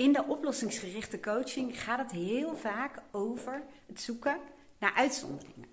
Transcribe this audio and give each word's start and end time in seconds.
in 0.00 0.12
de 0.12 0.24
oplossingsgerichte 0.24 1.20
coaching 1.20 1.80
gaat 1.80 1.98
het 1.98 2.10
heel 2.10 2.56
vaak 2.56 3.02
over 3.10 3.62
het 3.86 4.00
zoeken 4.00 4.38
naar 4.78 4.92
uitzonderingen. 4.92 5.68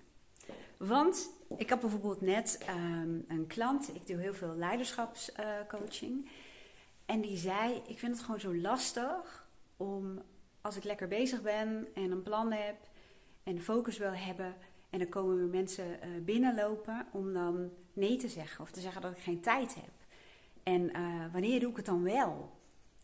Want 0.76 1.30
ik 1.56 1.68
heb 1.68 1.80
bijvoorbeeld 1.80 2.20
net 2.20 2.66
um, 2.70 3.24
een 3.28 3.46
klant, 3.46 3.94
ik 3.94 4.06
doe 4.06 4.20
heel 4.20 4.34
veel 4.34 4.54
leiderschapscoaching. 4.54 6.24
Uh, 6.24 6.30
en 7.06 7.20
die 7.20 7.36
zei: 7.36 7.82
Ik 7.86 7.98
vind 7.98 8.12
het 8.12 8.24
gewoon 8.24 8.40
zo 8.40 8.56
lastig 8.56 9.48
om 9.76 10.22
als 10.60 10.76
ik 10.76 10.84
lekker 10.84 11.08
bezig 11.08 11.42
ben 11.42 11.88
en 11.94 12.10
een 12.10 12.22
plan 12.22 12.52
heb 12.52 12.76
en 13.42 13.62
focus 13.62 13.98
wil 13.98 14.14
hebben. 14.14 14.54
En 14.90 14.98
dan 14.98 15.08
komen 15.08 15.36
weer 15.36 15.48
mensen 15.48 15.86
uh, 15.86 16.24
binnenlopen 16.24 17.06
om 17.12 17.32
dan 17.32 17.70
nee 17.92 18.16
te 18.16 18.28
zeggen 18.28 18.60
of 18.60 18.70
te 18.70 18.80
zeggen 18.80 19.02
dat 19.02 19.12
ik 19.12 19.22
geen 19.22 19.40
tijd 19.40 19.74
heb. 19.74 19.92
En 20.62 20.96
uh, 20.96 21.32
wanneer 21.32 21.60
doe 21.60 21.70
ik 21.70 21.76
het 21.76 21.86
dan 21.86 22.02
wel? 22.02 22.57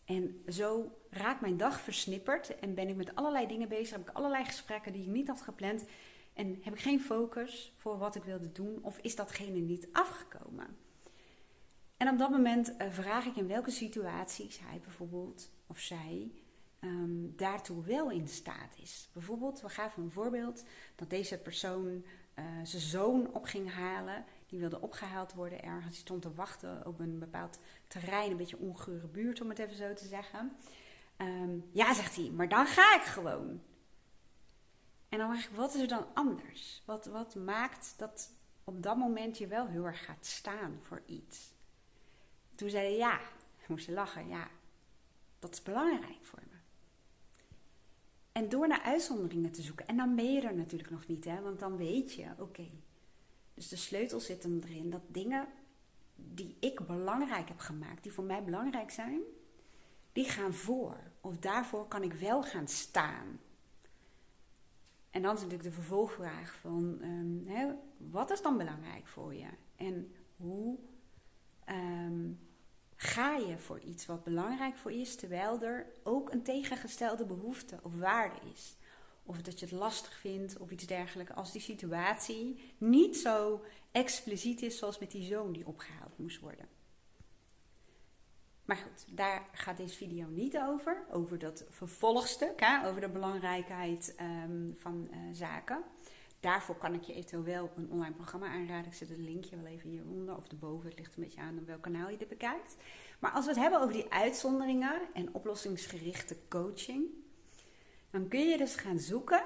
En 0.05 0.43
zo 0.47 0.91
raakt 1.09 1.41
mijn 1.41 1.57
dag 1.57 1.79
versnipperd 1.79 2.59
en 2.59 2.73
ben 2.73 2.87
ik 2.87 2.95
met 2.95 3.15
allerlei 3.15 3.47
dingen 3.47 3.69
bezig. 3.69 3.97
Heb 3.97 4.09
ik 4.09 4.15
allerlei 4.15 4.45
gesprekken 4.45 4.93
die 4.93 5.01
ik 5.01 5.07
niet 5.07 5.27
had 5.27 5.41
gepland. 5.41 5.85
En 6.33 6.59
heb 6.61 6.73
ik 6.73 6.79
geen 6.79 7.01
focus 7.01 7.73
voor 7.77 7.97
wat 7.97 8.15
ik 8.15 8.23
wilde 8.23 8.51
doen 8.51 8.79
of 8.81 8.97
is 8.97 9.15
datgene 9.15 9.59
niet 9.59 9.87
afgekomen? 9.91 10.77
En 11.97 12.09
op 12.09 12.17
dat 12.17 12.29
moment 12.29 12.73
uh, 12.77 12.91
vraag 12.91 13.25
ik 13.25 13.35
in 13.35 13.47
welke 13.47 13.71
situaties 13.71 14.59
hij 14.59 14.79
bijvoorbeeld 14.79 15.51
of 15.67 15.79
zij 15.79 16.31
um, 16.79 17.33
daartoe 17.35 17.83
wel 17.83 18.11
in 18.11 18.27
staat 18.27 18.75
is. 18.81 19.09
Bijvoorbeeld, 19.13 19.61
we 19.61 19.69
gaven 19.69 20.03
een 20.03 20.11
voorbeeld 20.11 20.65
dat 20.95 21.09
deze 21.09 21.37
persoon 21.37 22.05
uh, 22.35 22.45
zijn 22.63 22.81
zoon 22.81 23.33
op 23.33 23.43
ging 23.43 23.71
halen. 23.71 24.25
Die 24.45 24.59
wilde 24.59 24.81
opgehaald 24.81 25.33
worden 25.33 25.63
ergens. 25.63 25.91
Die 25.91 25.99
stond 25.99 26.21
te 26.21 26.33
wachten 26.33 26.85
op 26.85 26.99
een 26.99 27.19
bepaald 27.19 27.59
terrein, 27.87 28.31
een 28.31 28.37
beetje 28.37 28.57
ongure 28.57 29.07
buurt 29.07 29.41
om 29.41 29.49
het 29.49 29.59
even 29.59 29.75
zo 29.75 29.93
te 29.93 30.07
zeggen. 30.07 30.51
Um, 31.17 31.69
ja, 31.71 31.93
zegt 31.93 32.15
hij, 32.15 32.29
maar 32.29 32.49
dan 32.49 32.65
ga 32.65 32.95
ik 32.95 33.01
gewoon. 33.01 33.61
En 35.09 35.17
dan 35.17 35.31
vraag 35.31 35.45
ik, 35.45 35.55
wat 35.55 35.75
is 35.75 35.81
er 35.81 35.87
dan 35.87 36.05
anders? 36.13 36.81
Wat, 36.85 37.05
wat 37.05 37.35
maakt 37.35 37.93
dat 37.97 38.31
op 38.63 38.83
dat 38.83 38.97
moment 38.97 39.37
je 39.37 39.47
wel 39.47 39.67
heel 39.67 39.85
erg 39.85 40.05
gaat 40.05 40.25
staan 40.25 40.79
voor 40.81 41.01
iets? 41.05 41.53
Toen 42.55 42.69
zei 42.69 42.87
hij, 42.87 42.97
ja, 42.97 43.19
moest 43.67 43.89
lachen, 43.89 44.27
ja, 44.27 44.47
dat 45.39 45.53
is 45.53 45.63
belangrijk 45.63 46.25
voor 46.25 46.41
me. 46.49 46.57
En 48.31 48.49
door 48.49 48.67
naar 48.67 48.81
uitzonderingen 48.81 49.51
te 49.51 49.61
zoeken, 49.61 49.87
en 49.87 49.97
dan 49.97 50.15
ben 50.15 50.33
je 50.33 50.41
er 50.41 50.55
natuurlijk 50.55 50.91
nog 50.91 51.07
niet, 51.07 51.25
hè, 51.25 51.41
want 51.41 51.59
dan 51.59 51.77
weet 51.77 52.13
je, 52.13 52.27
oké. 52.37 52.69
Dus 53.55 53.67
de 53.67 53.75
sleutel 53.75 54.19
zit 54.19 54.43
hem 54.43 54.59
erin 54.59 54.89
dat 54.89 55.01
dingen 55.07 55.47
die 56.15 56.57
ik 56.59 56.85
belangrijk 56.85 57.47
heb 57.47 57.59
gemaakt, 57.59 58.03
die 58.03 58.11
voor 58.11 58.23
mij 58.23 58.43
belangrijk 58.43 58.91
zijn, 58.91 59.21
die 60.11 60.29
gaan 60.29 60.53
voor. 60.53 60.97
Of 61.21 61.37
daarvoor 61.37 61.87
kan 61.87 62.03
ik 62.03 62.13
wel 62.13 62.43
gaan 62.43 62.67
staan. 62.67 63.39
En 65.09 65.21
dan 65.21 65.35
is 65.35 65.41
natuurlijk 65.41 65.69
de 65.69 65.75
vervolgvraag 65.75 66.55
van, 66.55 66.99
hè, 67.45 67.73
wat 67.97 68.31
is 68.31 68.41
dan 68.41 68.57
belangrijk 68.57 69.07
voor 69.07 69.33
je? 69.33 69.47
En 69.75 70.15
hoe 70.35 70.79
um, 71.69 72.39
ga 72.95 73.35
je 73.35 73.57
voor 73.57 73.79
iets 73.79 74.05
wat 74.05 74.23
belangrijk 74.23 74.75
voor 74.75 74.91
je 74.91 74.99
is, 74.99 75.15
terwijl 75.15 75.61
er 75.61 75.87
ook 76.03 76.31
een 76.31 76.43
tegengestelde 76.43 77.25
behoefte 77.25 77.79
of 77.81 77.95
waarde 77.95 78.39
is. 78.53 78.77
Of 79.25 79.41
dat 79.41 79.59
je 79.59 79.65
het 79.65 79.75
lastig 79.75 80.13
vindt 80.13 80.57
of 80.57 80.71
iets 80.71 80.85
dergelijks, 80.85 81.33
als 81.33 81.51
die 81.51 81.61
situatie 81.61 82.73
niet 82.77 83.17
zo 83.17 83.63
expliciet 83.91 84.61
is 84.61 84.77
zoals 84.77 84.99
met 84.99 85.11
die 85.11 85.23
zoon 85.23 85.51
die 85.51 85.67
opgehaald 85.67 86.17
moest 86.17 86.39
worden. 86.39 86.67
Maar 88.65 88.77
goed, 88.77 89.05
daar 89.17 89.49
gaat 89.51 89.77
deze 89.77 89.95
video 89.95 90.27
niet 90.27 90.57
over. 90.57 91.05
Over 91.11 91.39
dat 91.39 91.65
vervolgstuk, 91.69 92.59
hè, 92.59 92.87
over 92.87 93.01
de 93.01 93.09
belangrijkheid 93.09 94.15
um, 94.21 94.75
van 94.77 95.07
uh, 95.11 95.17
zaken. 95.31 95.83
Daarvoor 96.39 96.77
kan 96.77 96.93
ik 96.93 97.03
je 97.03 97.13
eventueel 97.13 97.43
wel 97.43 97.71
een 97.75 97.91
online 97.91 98.15
programma 98.15 98.47
aanraden. 98.47 98.91
Ik 98.91 98.97
zet 98.97 99.09
het 99.09 99.17
linkje 99.17 99.55
wel 99.55 99.65
even 99.65 99.89
hieronder 99.89 100.37
of 100.37 100.47
erboven. 100.47 100.89
Het 100.89 100.97
ligt 100.97 101.15
een 101.15 101.23
beetje 101.23 101.41
aan 101.41 101.57
op 101.57 101.65
welk 101.65 101.81
kanaal 101.81 102.09
je 102.09 102.17
dit 102.17 102.27
bekijkt. 102.27 102.75
Maar 103.19 103.31
als 103.31 103.45
we 103.45 103.51
het 103.51 103.59
hebben 103.59 103.81
over 103.81 103.93
die 103.93 104.11
uitzonderingen 104.11 105.01
en 105.13 105.33
oplossingsgerichte 105.33 106.37
coaching, 106.49 107.05
dan 108.09 108.27
kun 108.27 108.47
je 108.47 108.57
dus 108.57 108.75
gaan 108.75 108.99
zoeken. 108.99 109.43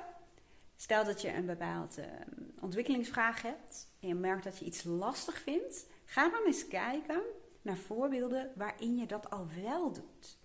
Stel 0.75 1.05
dat 1.05 1.21
je 1.21 1.33
een 1.33 1.45
bepaalde 1.45 2.01
ehm, 2.01 2.43
ontwikkelingsvraag 2.59 3.41
hebt 3.41 3.91
en 3.99 4.07
je 4.07 4.15
merkt 4.15 4.43
dat 4.43 4.59
je 4.59 4.65
iets 4.65 4.83
lastig 4.83 5.41
vindt. 5.41 5.87
Ga 6.05 6.29
dan 6.29 6.45
eens 6.45 6.67
kijken 6.67 7.21
naar 7.61 7.77
voorbeelden 7.77 8.51
waarin 8.55 8.97
je 8.97 9.05
dat 9.05 9.29
al 9.29 9.47
wel 9.61 9.91
doet. 9.91 10.37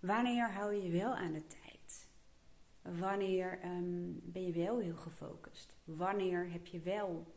Wanneer 0.00 0.50
hou 0.50 0.74
je 0.74 0.82
je 0.82 0.98
wel 0.98 1.14
aan 1.14 1.32
de 1.32 1.46
tijd? 1.46 2.08
Wanneer 2.82 3.64
um, 3.64 4.20
ben 4.22 4.46
je 4.46 4.52
wel 4.52 4.78
heel 4.78 4.96
gefocust? 4.96 5.74
Wanneer 5.84 6.50
heb 6.50 6.66
je 6.66 6.80
wel 6.80 7.34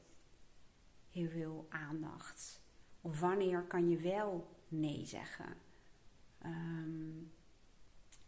heel 1.09 1.29
veel 1.29 1.65
aandacht? 1.69 2.61
Of 3.01 3.19
wanneer 3.19 3.63
kan 3.63 3.89
je 3.89 3.97
wel 3.97 4.47
nee 4.67 5.05
zeggen? 5.05 5.57
Um, 6.45 7.31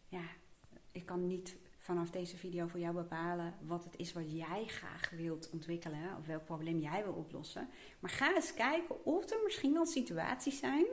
ja, 0.08 0.24
ik 0.96 1.06
kan 1.06 1.28
niet 1.28 1.58
vanaf 1.78 2.10
deze 2.10 2.38
video 2.38 2.68
voor 2.68 2.80
jou 2.80 2.96
bepalen 2.96 3.54
wat 3.62 3.84
het 3.84 3.96
is 3.98 4.14
wat 4.14 4.32
jij 4.32 4.66
graag 4.68 5.10
wilt 5.10 5.50
ontwikkelen 5.50 6.18
of 6.20 6.26
welk 6.26 6.46
probleem 6.46 6.80
jij 6.80 7.04
wil 7.04 7.14
oplossen. 7.14 7.70
Maar 8.00 8.12
ga 8.12 8.36
eens 8.36 8.54
kijken 8.54 9.06
of 9.06 9.30
er 9.30 9.44
misschien 9.44 9.78
al 9.78 9.86
situaties 9.86 10.60
zijn 10.60 10.86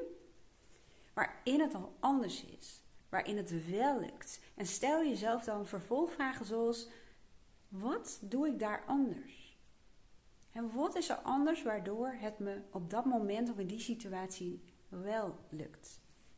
waarin 1.14 1.60
het 1.60 1.74
al 1.74 1.96
anders 2.00 2.44
is 2.44 2.82
waarin 3.08 3.36
het 3.36 3.70
wel 3.70 4.00
lukt. 4.00 4.40
En 4.54 4.66
stel 4.66 5.04
jezelf 5.04 5.44
dan 5.44 5.66
vervolgvragen 5.66 6.46
zoals: 6.46 6.88
wat 7.68 8.18
doe 8.22 8.46
ik 8.48 8.58
daar 8.58 8.84
anders? 8.86 9.58
En 10.52 10.74
wat 10.74 10.94
is 10.96 11.08
er 11.08 11.16
anders 11.16 11.62
waardoor 11.62 12.08
het 12.08 12.38
me 12.38 12.62
op 12.70 12.90
dat 12.90 13.04
moment 13.04 13.50
of 13.50 13.58
in 13.58 13.66
die 13.66 13.80
situatie 13.80 14.62
wel 14.88 15.38
lukt? 15.48 16.01